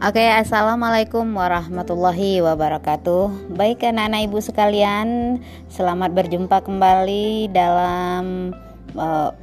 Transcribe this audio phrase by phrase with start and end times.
[0.00, 3.52] Oke, assalamualaikum warahmatullahi wabarakatuh.
[3.52, 5.36] Baik, anak-anak ibu sekalian,
[5.68, 8.56] selamat berjumpa kembali dalam
[8.96, 9.36] uh,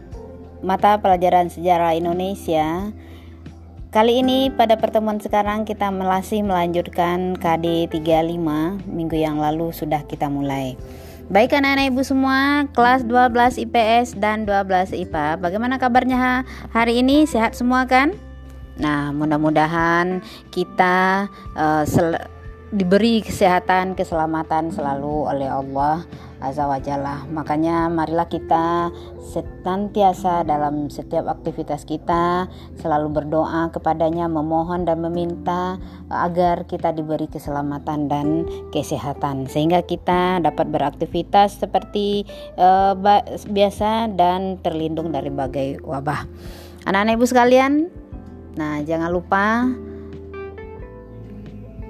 [0.65, 2.89] mata pelajaran sejarah Indonesia.
[3.93, 10.25] Kali ini pada pertemuan sekarang kita masih melanjutkan KD 35 minggu yang lalu sudah kita
[10.25, 10.73] mulai.
[11.29, 17.53] Baik anak-anak ibu semua kelas 12 IPS dan 12 IPA Bagaimana kabarnya hari ini sehat
[17.53, 18.17] semua kan?
[18.77, 20.21] Nah mudah-mudahan
[20.53, 21.27] kita
[21.57, 21.83] uh,
[22.67, 26.03] diberi kesehatan, keselamatan selalu oleh Allah
[26.43, 27.23] Azza wa Jalla.
[27.31, 28.91] Makanya marilah kita
[29.23, 35.79] senantiasa dalam setiap aktivitas kita selalu berdoa kepadanya, memohon dan meminta
[36.11, 38.43] agar kita diberi keselamatan dan
[38.75, 42.27] kesehatan sehingga kita dapat beraktivitas seperti
[42.59, 42.93] uh,
[43.47, 46.27] biasa dan terlindung dari berbagai wabah.
[46.87, 47.73] Anak-anak Ibu sekalian,
[48.57, 49.69] nah jangan lupa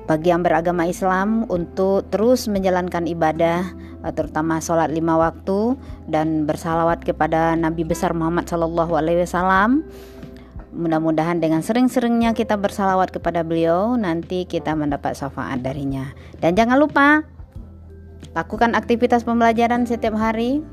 [0.08, 3.76] bagi yang beragama Islam untuk terus menjalankan ibadah
[4.08, 5.76] eh, terutama sholat lima waktu
[6.08, 9.84] dan bersalawat kepada Nabi besar Muhammad Shallallahu Alaihi Wasallam.
[10.72, 16.16] Mudah-mudahan dengan sering-seringnya kita bersalawat kepada beliau nanti kita mendapat syafaat darinya.
[16.40, 17.28] Dan jangan lupa
[18.32, 20.64] lakukan aktivitas pembelajaran setiap hari.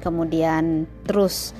[0.00, 1.52] Kemudian terus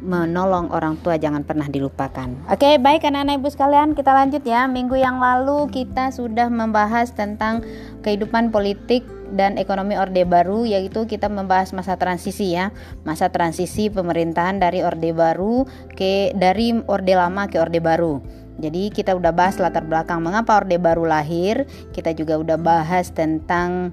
[0.00, 2.28] menolong orang tua jangan pernah dilupakan.
[2.52, 4.68] Oke, baik anak-anak ibu sekalian, kita lanjut ya.
[4.68, 7.64] Minggu yang lalu kita sudah membahas tentang
[8.04, 9.02] kehidupan politik
[9.34, 12.70] dan ekonomi Orde Baru yaitu kita membahas masa transisi ya.
[13.02, 15.66] Masa transisi pemerintahan dari Orde Baru
[15.96, 18.22] ke dari Orde Lama ke Orde Baru.
[18.56, 23.92] Jadi kita udah bahas latar belakang mengapa Orde Baru lahir, kita juga udah bahas tentang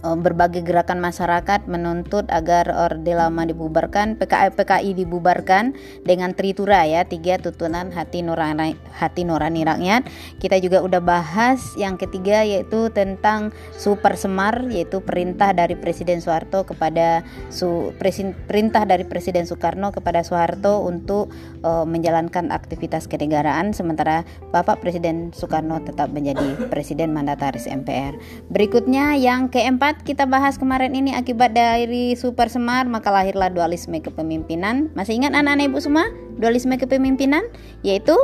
[0.00, 5.76] berbagai gerakan masyarakat menuntut agar Orde Lama dibubarkan, PKI PKI dibubarkan
[6.08, 10.08] dengan tritura ya, tiga tuntunan hati nurani hati nurani rakyat.
[10.40, 16.64] Kita juga udah bahas yang ketiga yaitu tentang Super Semar yaitu perintah dari Presiden Soeharto
[16.64, 17.20] kepada
[17.52, 21.28] su, presin, perintah dari Presiden Soekarno kepada Soeharto untuk
[21.60, 28.16] uh, menjalankan aktivitas kenegaraan sementara Bapak Presiden Soekarno tetap menjadi presiden mandataris MPR.
[28.48, 34.94] Berikutnya yang keempat kita bahas kemarin ini akibat dari Super Semar maka lahirlah dualisme kepemimpinan.
[34.94, 36.06] Masih ingat anak-anak ibu semua
[36.38, 37.42] dualisme kepemimpinan
[37.82, 38.14] yaitu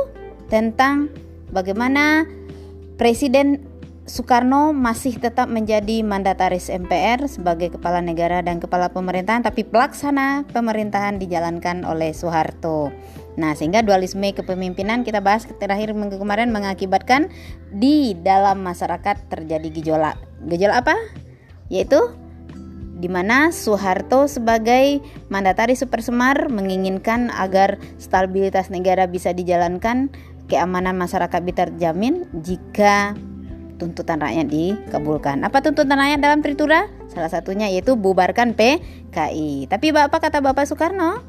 [0.47, 1.11] tentang
[1.51, 2.23] bagaimana
[2.97, 3.61] Presiden
[4.07, 11.19] Soekarno masih tetap menjadi mandataris MPR sebagai kepala negara dan kepala pemerintahan tapi pelaksana pemerintahan
[11.19, 12.87] dijalankan oleh Soeharto.
[13.35, 17.27] Nah, sehingga dualisme kepemimpinan kita bahas terakhir kemarin mengakibatkan
[17.69, 20.15] di dalam masyarakat terjadi gejolak.
[20.47, 21.26] Gejolak apa?
[21.67, 21.99] Yaitu
[22.97, 30.09] di mana Soeharto sebagai mandatari Super Semar menginginkan agar stabilitas negara bisa dijalankan,
[30.49, 33.13] keamanan masyarakat bisa terjamin jika
[33.77, 35.45] tuntutan rakyat dikabulkan.
[35.45, 36.89] Apa tuntutan rakyat dalam Tritura?
[37.13, 39.69] Salah satunya yaitu bubarkan PKI.
[39.69, 41.21] Tapi Bapak kata Bapak Soekarno,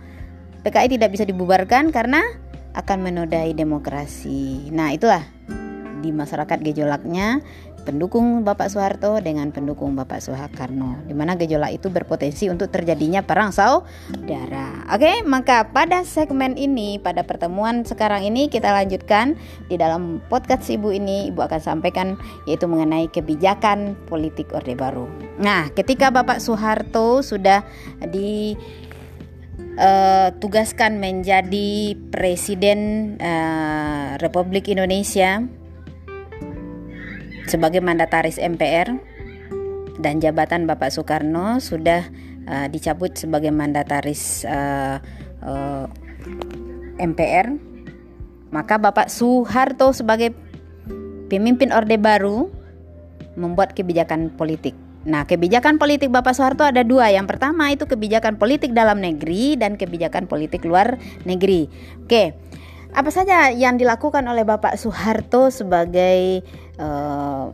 [0.65, 2.25] PKI tidak bisa dibubarkan karena
[2.73, 4.73] akan menodai demokrasi.
[4.73, 5.21] Nah, itulah
[6.01, 7.43] di masyarakat gejolaknya
[7.89, 13.49] pendukung Bapak Soeharto dengan pendukung Bapak Soekarno di mana gejolak itu berpotensi untuk terjadinya perang
[13.49, 14.85] saudara.
[14.93, 19.41] Oke, maka pada segmen ini pada pertemuan sekarang ini kita lanjutkan
[19.73, 25.09] di dalam podcast Ibu ini Ibu akan sampaikan yaitu mengenai kebijakan politik Orde Baru.
[25.41, 27.65] Nah, ketika Bapak Soeharto sudah
[28.05, 28.53] di
[29.81, 35.47] uh, tugaskan menjadi presiden uh, Republik Indonesia
[37.49, 38.95] sebagai mandataris MPR
[39.99, 42.07] dan jabatan Bapak Soekarno sudah
[42.47, 45.03] uh, dicabut sebagai mandataris uh,
[45.43, 45.85] uh,
[47.01, 47.69] MPR
[48.49, 50.33] maka Bapak Soeharto sebagai
[51.29, 52.49] pemimpin Orde Baru
[53.37, 54.75] membuat kebijakan politik.
[55.09, 57.09] Nah, kebijakan politik Bapak Soeharto ada dua.
[57.13, 61.71] Yang pertama itu kebijakan politik dalam negeri dan kebijakan politik luar negeri.
[62.05, 62.35] Oke,
[62.93, 66.41] apa saja yang dilakukan oleh Bapak Soeharto sebagai
[66.81, 67.53] uh,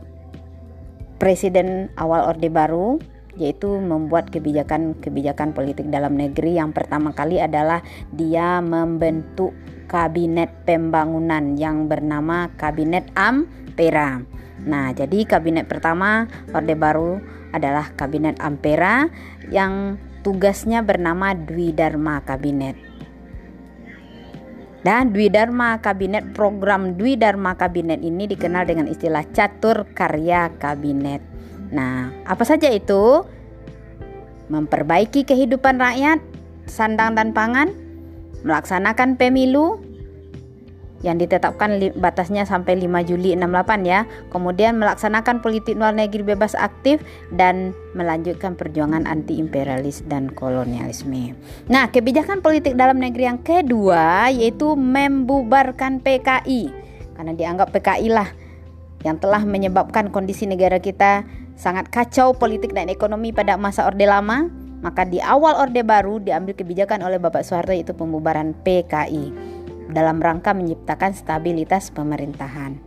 [1.19, 2.99] presiden awal Orde Baru
[3.35, 7.83] yaitu membuat kebijakan-kebijakan politik dalam negeri yang pertama kali adalah
[8.15, 9.51] dia membentuk
[9.91, 14.23] kabinet pembangunan yang bernama Kabinet Ampera.
[14.63, 17.19] Nah, jadi kabinet pertama Orde Baru
[17.51, 19.07] adalah Kabinet Ampera
[19.51, 22.94] yang tugasnya bernama Dwi Dharma Kabinet.
[24.85, 31.25] Dan Dwi Dharma Kabinet program Dwi Dharma Kabinet ini dikenal dengan istilah catur karya kabinet.
[31.73, 33.25] Nah, apa saja itu?
[34.53, 36.21] Memperbaiki kehidupan rakyat,
[36.69, 37.73] sandang dan pangan,
[38.45, 39.81] melaksanakan pemilu.
[41.05, 44.09] Yang ditetapkan batasnya sampai 5 Juli 68 ya.
[44.33, 51.37] Kemudian melaksanakan politik luar negeri bebas aktif dan melanjutkan perjuangan anti imperialis dan kolonialisme.
[51.69, 56.73] Nah, kebijakan politik dalam negeri yang kedua yaitu membubarkan PKI.
[57.13, 58.33] Karena dianggap PKI lah
[59.05, 61.23] yang telah menyebabkan kondisi negara kita
[61.53, 64.49] sangat kacau politik dan ekonomi pada masa Orde Lama,
[64.81, 69.54] maka di awal Orde Baru diambil kebijakan oleh Bapak Soeharto yaitu pembubaran PKI
[69.91, 72.77] dalam rangka menciptakan stabilitas pemerintahan.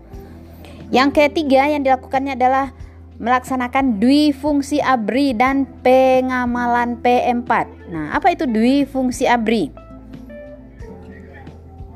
[0.89, 2.73] Yang ketiga yang dilakukannya adalah
[3.19, 7.50] melaksanakan dui fungsi ABRI dan pengamalan P4.
[7.91, 9.75] Nah, apa itu dui fungsi ABRI?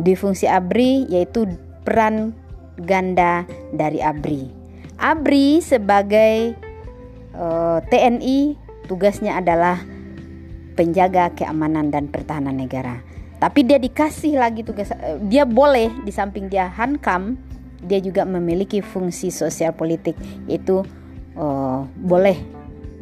[0.03, 1.47] Dui fungsi ABRI yaitu
[1.87, 2.35] peran
[2.77, 4.51] ganda dari ABRI.
[4.99, 6.59] ABRI sebagai
[7.39, 8.39] uh, eh, TNI
[8.91, 9.79] tugasnya adalah
[10.75, 13.12] penjaga keamanan dan pertahanan negara
[13.43, 17.35] tapi dia dikasih lagi tugas eh, dia boleh di samping dia hankam
[17.83, 20.15] dia juga memiliki fungsi sosial politik
[20.47, 20.87] yaitu
[21.35, 22.39] uh, boleh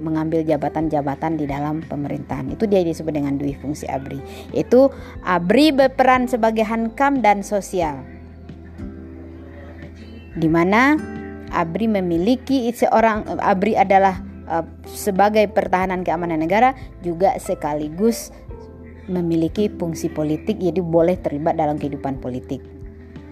[0.01, 2.49] mengambil jabatan-jabatan di dalam pemerintahan.
[2.57, 4.17] Itu dia disebut dengan dui fungsi abri.
[4.57, 4.89] Itu
[5.21, 8.01] abri berperan sebagai hankam dan sosial.
[10.33, 10.97] Di mana
[11.53, 16.73] abri memiliki seorang abri adalah uh, sebagai pertahanan keamanan negara
[17.05, 18.33] juga sekaligus
[19.11, 22.63] memiliki fungsi politik jadi boleh terlibat dalam kehidupan politik.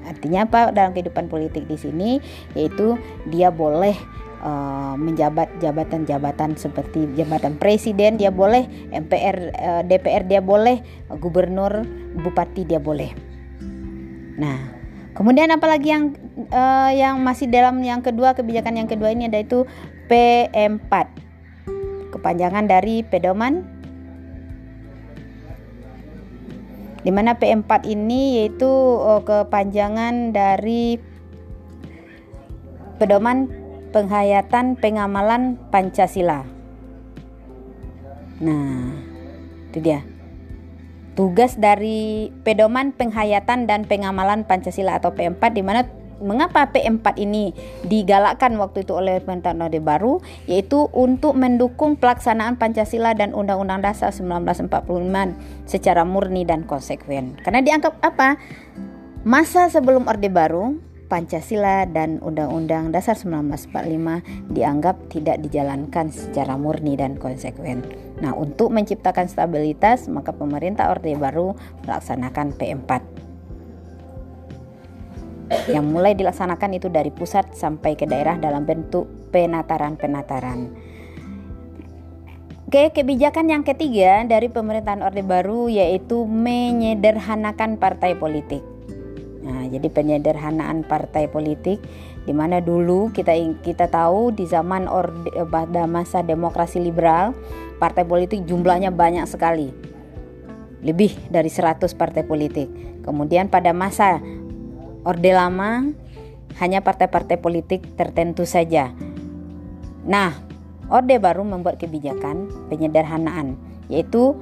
[0.04, 2.10] Artinya apa dalam kehidupan politik di sini
[2.58, 2.98] yaitu
[3.30, 3.94] dia boleh
[4.42, 10.82] uh, menjabat jabatan-jabatan seperti jabatan presiden dia boleh, MPR eh, DPR dia boleh,
[11.18, 11.84] gubernur,
[12.18, 13.12] bupati dia boleh.
[14.38, 14.58] Nah,
[15.18, 16.14] kemudian apalagi yang
[16.54, 19.66] uh, yang masih dalam yang kedua kebijakan yang kedua ini ada itu
[20.06, 20.92] P4.
[22.08, 23.77] Kepanjangan dari pedoman
[27.08, 31.00] di mana P4 ini yaitu oh, kepanjangan dari
[33.00, 33.48] pedoman
[33.96, 36.44] penghayatan pengamalan Pancasila.
[38.44, 38.92] Nah,
[39.72, 40.04] itu dia.
[41.16, 45.88] Tugas dari pedoman penghayatan dan pengamalan Pancasila atau P4 di mana
[46.22, 47.54] mengapa P4 ini
[47.86, 50.20] digalakkan waktu itu oleh pemerintahan Orde Baru
[50.50, 54.68] yaitu untuk mendukung pelaksanaan Pancasila dan Undang-Undang Dasar 1945
[55.66, 57.38] secara murni dan konsekuen.
[57.42, 58.38] Karena dianggap apa?
[59.26, 60.78] Masa sebelum Orde Baru
[61.08, 67.80] Pancasila dan Undang-Undang Dasar 1945 dianggap tidak dijalankan secara murni dan konsekuen.
[68.20, 71.56] Nah, untuk menciptakan stabilitas, maka pemerintah Orde Baru
[71.88, 73.17] melaksanakan P4
[75.68, 80.88] yang mulai dilaksanakan itu dari pusat sampai ke daerah dalam bentuk penataran-penataran.
[82.68, 88.60] Oke, kebijakan yang ketiga dari pemerintahan Orde Baru yaitu menyederhanakan partai politik.
[89.40, 91.80] Nah, jadi penyederhanaan partai politik
[92.28, 93.32] di mana dulu kita
[93.64, 97.32] kita tahu di zaman orde pada masa demokrasi liberal,
[97.80, 99.72] partai politik jumlahnya banyak sekali.
[100.84, 102.68] Lebih dari 100 partai politik.
[103.00, 104.20] Kemudian pada masa
[105.06, 105.86] Orde Lama
[106.58, 108.90] hanya partai-partai politik tertentu saja.
[110.08, 110.32] Nah,
[110.88, 113.60] Orde Baru membuat kebijakan penyederhanaan,
[113.92, 114.34] yaitu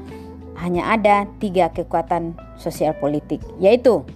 [0.56, 4.06] hanya ada tiga kekuatan sosial politik, yaitu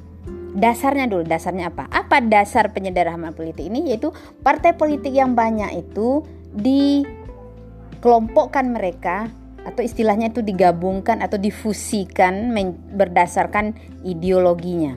[0.56, 1.85] dasarnya dulu dasarnya apa?
[1.92, 3.92] Apa dasar penyederhanaan politik ini?
[3.92, 6.25] Yaitu partai politik yang banyak itu
[6.56, 9.28] dikelompokkan mereka
[9.61, 12.56] atau istilahnya itu digabungkan atau difusikan
[12.97, 13.76] berdasarkan
[14.09, 14.97] ideologinya.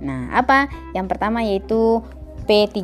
[0.00, 0.68] Nah, apa?
[0.92, 2.04] Yang pertama yaitu
[2.44, 2.82] P3,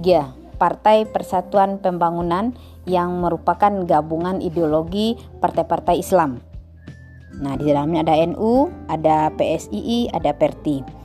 [0.56, 2.56] Partai Persatuan Pembangunan
[2.88, 6.42] yang merupakan gabungan ideologi partai-partai Islam.
[7.38, 11.02] Nah, di dalamnya ada NU, ada PSII, ada PERTI.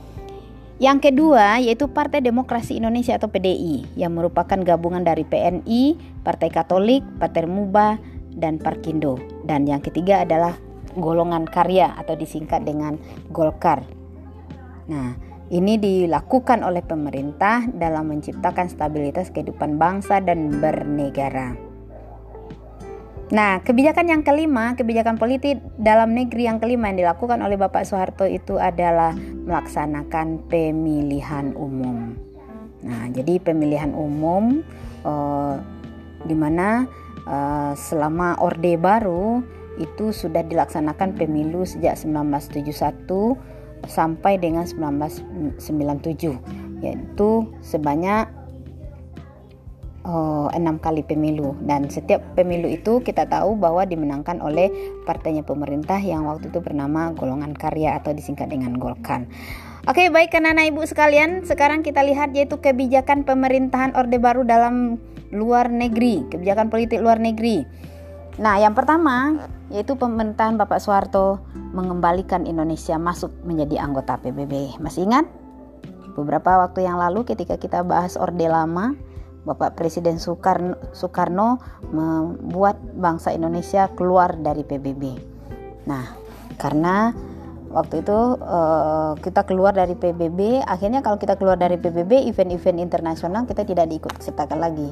[0.78, 7.02] Yang kedua yaitu Partai Demokrasi Indonesia atau PDI yang merupakan gabungan dari PNI, Partai Katolik,
[7.18, 7.98] Partai Muba,
[8.38, 9.18] dan Parkindo.
[9.42, 10.54] Dan yang ketiga adalah
[10.94, 12.94] golongan karya atau disingkat dengan
[13.34, 13.82] Golkar.
[14.86, 21.56] Nah, ini dilakukan oleh pemerintah dalam menciptakan stabilitas kehidupan bangsa dan bernegara.
[23.28, 28.24] Nah, kebijakan yang kelima, kebijakan politik dalam negeri yang kelima yang dilakukan oleh Bapak Soeharto
[28.24, 32.16] itu adalah melaksanakan pemilihan umum.
[32.80, 34.64] Nah, jadi pemilihan umum
[35.04, 35.54] eh,
[36.24, 36.88] di mana
[37.28, 39.44] eh, selama Orde Baru
[39.76, 45.62] itu sudah dilaksanakan pemilu sejak 1971 sampai dengan 1997
[46.82, 47.30] yaitu
[47.62, 48.30] sebanyak
[50.08, 54.72] oh, enam kali pemilu dan setiap pemilu itu kita tahu bahwa dimenangkan oleh
[55.04, 59.28] partainya pemerintah yang waktu itu bernama Golongan Karya atau disingkat dengan Golkan.
[59.88, 65.00] Oke, baik anak-anak ibu sekalian, sekarang kita lihat yaitu kebijakan pemerintahan Orde Baru dalam
[65.32, 67.64] luar negeri, kebijakan politik luar negeri.
[68.36, 71.44] Nah, yang pertama yaitu pemerintahan Bapak Soeharto
[71.76, 74.80] mengembalikan Indonesia masuk menjadi anggota PBB.
[74.80, 75.28] Masih ingat?
[76.16, 78.96] Beberapa waktu yang lalu ketika kita bahas Orde Lama,
[79.44, 81.62] Bapak Presiden Soekarno, Soekarno
[81.94, 85.14] membuat bangsa Indonesia keluar dari PBB.
[85.86, 86.04] Nah,
[86.58, 87.14] karena
[87.68, 93.44] waktu itu uh, kita keluar dari PBB akhirnya kalau kita keluar dari PBB event-event internasional
[93.44, 94.88] kita tidak diikut sertakan lagi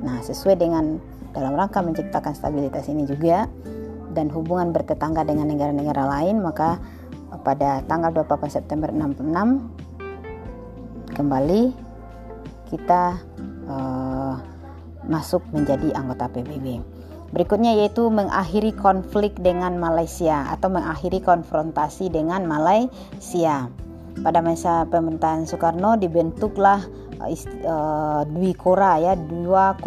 [0.00, 1.02] nah sesuai dengan
[1.34, 3.50] dalam rangka menciptakan stabilitas ini juga
[4.10, 6.78] dan hubungan bertetangga dengan negara-negara lain maka
[7.46, 11.62] pada tanggal 24 September 66 kembali
[12.70, 13.18] kita
[13.66, 14.34] uh,
[15.10, 16.78] masuk menjadi anggota PBB.
[17.30, 23.70] Berikutnya yaitu mengakhiri konflik dengan Malaysia atau mengakhiri konfrontasi dengan Malaysia.
[24.20, 26.82] Pada masa pemerintahan Soekarno dibentuklah
[27.22, 29.78] uh, Dwi Kora ya, dua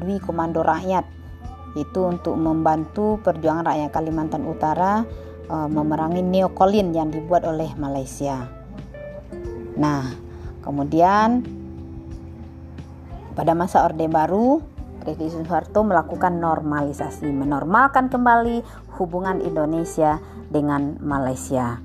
[0.00, 1.04] Dwi Komando Rakyat
[1.76, 5.04] itu untuk membantu perjuangan rakyat Kalimantan Utara
[5.52, 8.48] uh, memerangi neokolin yang dibuat oleh Malaysia.
[9.76, 10.08] Nah,
[10.64, 11.44] kemudian
[13.36, 14.64] pada masa Orde Baru
[15.06, 18.66] Presiden Soeharto melakukan normalisasi, menormalkan kembali
[18.98, 20.18] hubungan Indonesia
[20.50, 21.78] dengan Malaysia,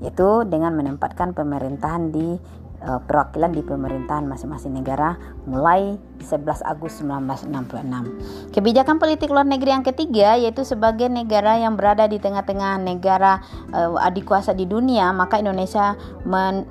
[0.00, 2.40] yaitu dengan menempatkan pemerintahan di
[2.78, 5.18] perwakilan di pemerintahan masing-masing negara
[5.50, 8.54] mulai 11 Agustus 1966.
[8.54, 13.42] Kebijakan politik luar negeri yang ketiga yaitu sebagai negara yang berada di tengah-tengah negara
[13.74, 15.98] uh, adik kuasa di dunia, maka Indonesia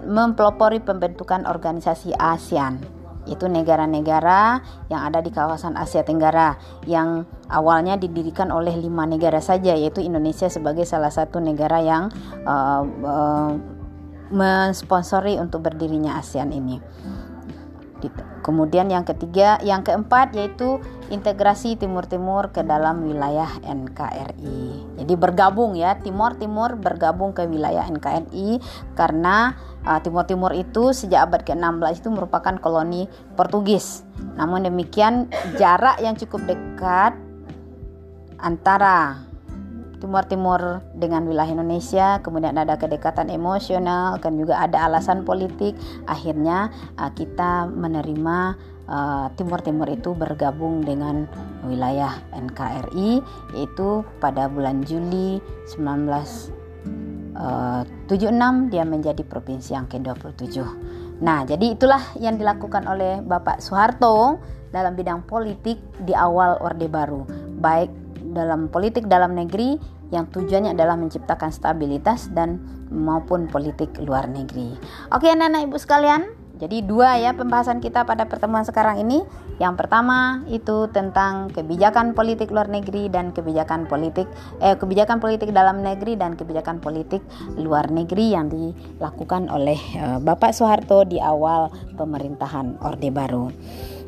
[0.07, 2.97] mempelopori pembentukan organisasi ASEAN
[3.27, 6.55] yaitu negara-negara yang ada di kawasan Asia Tenggara
[6.87, 12.07] yang awalnya didirikan oleh lima negara saja yaitu Indonesia sebagai salah satu negara yang
[12.47, 13.51] uh, uh,
[14.31, 16.77] mensponsori untuk berdirinya ASEAN ini.
[18.45, 20.79] Kemudian yang ketiga, yang keempat yaitu
[21.11, 24.87] integrasi Timur Timur ke dalam wilayah NKRI.
[25.03, 28.63] Jadi bergabung ya, Timur Timur bergabung ke wilayah NKRI
[28.95, 34.07] karena uh, Timur Timur itu sejak abad ke-16 itu merupakan koloni Portugis.
[34.39, 35.27] Namun demikian
[35.59, 37.19] jarak yang cukup dekat
[38.39, 39.26] antara
[39.97, 40.61] Timur Timur
[40.93, 45.73] dengan wilayah Indonesia, kemudian ada kedekatan emosional, kan juga ada alasan politik.
[46.05, 46.69] Akhirnya
[47.01, 48.37] uh, kita menerima
[48.85, 51.25] uh, Timur Timur itu bergabung dengan
[51.65, 53.21] wilayah NKRI,
[53.57, 55.41] yaitu pada bulan Juli
[55.73, 60.61] 1976 uh, dia menjadi provinsi yang ke-27.
[61.17, 64.37] Nah, jadi itulah yang dilakukan oleh Bapak Soeharto
[64.69, 67.25] dalam bidang politik di awal Orde Baru,
[67.57, 68.06] baik
[68.37, 69.81] dalam politik dalam negeri
[70.13, 72.61] yang tujuannya adalah menciptakan stabilitas dan
[72.93, 74.77] maupun politik luar negeri.
[75.11, 79.21] Oke anak-anak ibu sekalian, jadi dua ya pembahasan kita pada pertemuan sekarang ini.
[79.57, 84.29] Yang pertama itu tentang kebijakan politik luar negeri dan kebijakan politik
[84.61, 87.25] eh kebijakan politik dalam negeri dan kebijakan politik
[87.57, 93.49] luar negeri yang dilakukan oleh eh, Bapak Soeharto di awal pemerintahan Orde Baru.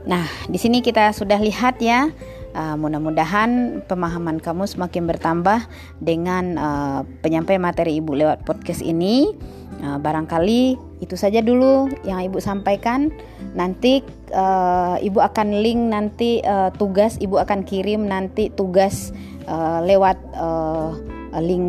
[0.06, 2.10] Nah, di sini kita sudah lihat ya
[2.50, 5.70] Uh, mudah-mudahan pemahaman kamu semakin bertambah
[6.02, 9.38] dengan uh, penyampaian materi ibu lewat podcast ini.
[9.80, 13.14] Uh, barangkali itu saja dulu yang ibu sampaikan.
[13.54, 14.02] Nanti
[14.34, 19.14] uh, ibu akan link nanti uh, tugas ibu akan kirim nanti tugas
[19.46, 20.98] uh, lewat uh,
[21.38, 21.68] link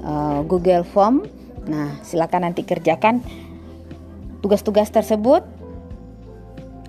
[0.00, 1.28] uh, Google Form.
[1.68, 3.20] Nah, silakan nanti kerjakan
[4.40, 5.44] tugas-tugas tersebut.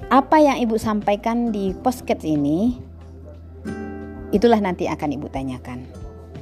[0.08, 2.93] Apa yang ibu sampaikan di podcast ini
[4.34, 5.86] itulah nanti akan ibu tanyakan.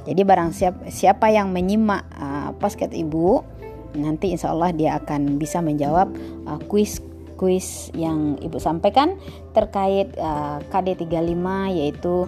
[0.02, 3.44] Jadi barang siapa, siapa yang menyimak uh, podcast ibu,
[3.94, 6.10] nanti insya Allah dia akan bisa menjawab
[6.48, 6.98] uh, kuis
[7.38, 9.18] kuis yang ibu sampaikan
[9.50, 12.26] terkait uh, KD 35 yaitu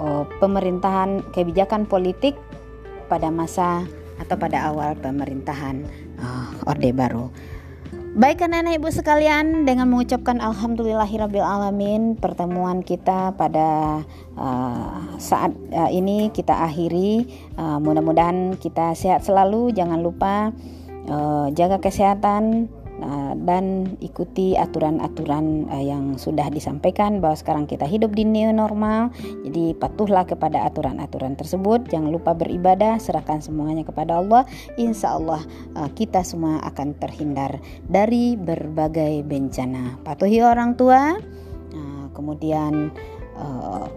[0.00, 2.36] uh, pemerintahan kebijakan politik
[3.12, 3.84] pada masa
[4.20, 5.84] atau pada awal pemerintahan
[6.20, 7.28] uh, Orde Baru.
[8.10, 10.42] Baik anak-anak ibu sekalian dengan mengucapkan
[11.46, 14.02] alamin pertemuan kita pada
[14.34, 17.30] uh, saat uh, ini kita akhiri.
[17.54, 19.70] Uh, mudah-mudahan kita sehat selalu.
[19.70, 20.50] Jangan lupa
[21.06, 22.66] uh, jaga kesehatan
[23.00, 29.08] Nah, dan ikuti aturan-aturan uh, yang sudah disampaikan bahwa sekarang kita hidup di new normal.
[29.40, 31.88] Jadi patuhlah kepada aturan-aturan tersebut.
[31.88, 34.44] Jangan lupa beribadah, serahkan semuanya kepada Allah.
[34.76, 35.40] Insya Allah
[35.80, 37.56] uh, kita semua akan terhindar
[37.88, 39.96] dari berbagai bencana.
[40.04, 41.16] Patuhi orang tua,
[41.72, 42.92] uh, kemudian
[43.40, 43.88] uh,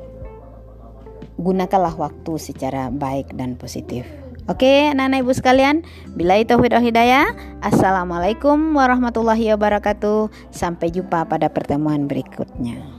[1.36, 4.23] gunakanlah waktu secara baik dan positif.
[4.52, 5.88] Oke, anak-anak ibu sekalian,
[6.20, 6.52] bila itu
[6.84, 7.32] hidayah,
[7.64, 10.28] Assalamualaikum warahmatullahi wabarakatuh.
[10.52, 12.93] Sampai jumpa pada pertemuan berikutnya.